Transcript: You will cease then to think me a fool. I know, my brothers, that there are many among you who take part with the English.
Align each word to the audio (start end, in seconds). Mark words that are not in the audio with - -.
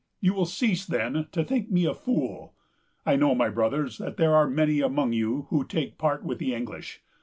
You 0.19 0.33
will 0.33 0.47
cease 0.47 0.83
then 0.83 1.27
to 1.31 1.43
think 1.43 1.69
me 1.69 1.85
a 1.85 1.93
fool. 1.93 2.55
I 3.05 3.15
know, 3.15 3.35
my 3.35 3.49
brothers, 3.49 3.99
that 3.99 4.17
there 4.17 4.33
are 4.33 4.49
many 4.49 4.79
among 4.81 5.13
you 5.13 5.43
who 5.51 5.63
take 5.63 5.99
part 5.99 6.23
with 6.23 6.39
the 6.39 6.55
English. 6.55 7.01